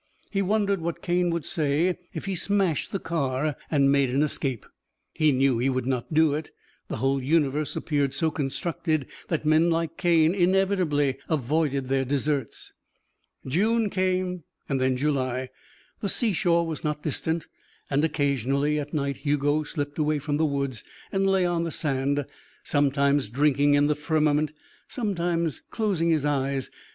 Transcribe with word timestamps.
He 0.31 0.41
wondered 0.41 0.81
what 0.81 1.03
Cane 1.03 1.29
would 1.29 1.45
say 1.45 1.95
if 2.11 2.25
he 2.25 2.33
smashed 2.33 2.91
the 2.91 2.97
car 2.97 3.55
and 3.69 3.91
made 3.91 4.09
an 4.09 4.23
escape. 4.23 4.65
He 5.13 5.31
knew 5.31 5.59
he 5.59 5.69
would 5.69 5.85
not 5.85 6.11
do 6.11 6.33
it; 6.33 6.49
the 6.87 6.95
whole 6.97 7.21
universe 7.21 7.75
appeared 7.75 8.11
so 8.15 8.31
constructed 8.31 9.05
that 9.27 9.45
men 9.45 9.69
like 9.69 9.97
Cane 9.97 10.33
inevitably 10.33 11.19
avoided 11.29 11.87
their 11.87 12.03
desserts. 12.03 12.73
June 13.45 13.91
came, 13.91 14.41
and 14.67 14.97
July. 14.97 15.49
The 15.99 16.09
sea 16.09 16.33
shore 16.33 16.65
was 16.65 16.83
not 16.83 17.03
distant 17.03 17.45
and 17.87 18.03
occasionally 18.03 18.79
at 18.79 18.95
night 18.95 19.17
Hugo 19.17 19.61
slipped 19.61 19.99
away 19.99 20.17
from 20.17 20.37
the 20.37 20.47
woods 20.47 20.83
and 21.11 21.27
lay 21.27 21.45
on 21.45 21.63
the 21.63 21.69
sand, 21.69 22.25
sometimes 22.63 23.29
drinking 23.29 23.75
in 23.75 23.85
the 23.85 23.93
firmament, 23.93 24.51
sometimes 24.87 25.59
closing 25.69 26.09
his 26.09 26.25
eyes. 26.25 26.71